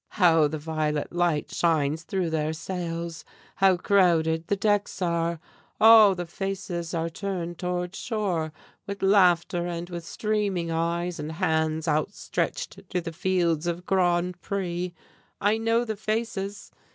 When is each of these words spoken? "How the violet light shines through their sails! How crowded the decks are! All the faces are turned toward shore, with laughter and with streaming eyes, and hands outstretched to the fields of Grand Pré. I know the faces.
"How 0.13 0.47
the 0.47 0.57
violet 0.57 1.13
light 1.13 1.51
shines 1.53 2.01
through 2.01 2.31
their 2.31 2.53
sails! 2.53 3.23
How 3.57 3.77
crowded 3.77 4.47
the 4.47 4.55
decks 4.55 4.99
are! 4.99 5.39
All 5.79 6.15
the 6.15 6.25
faces 6.25 6.95
are 6.95 7.07
turned 7.07 7.59
toward 7.59 7.95
shore, 7.95 8.51
with 8.87 9.03
laughter 9.03 9.67
and 9.67 9.91
with 9.91 10.03
streaming 10.03 10.71
eyes, 10.71 11.19
and 11.19 11.33
hands 11.33 11.87
outstretched 11.87 12.89
to 12.89 12.99
the 12.99 13.13
fields 13.13 13.67
of 13.67 13.85
Grand 13.85 14.41
Pré. 14.41 14.91
I 15.39 15.59
know 15.59 15.85
the 15.85 15.95
faces. 15.97 16.71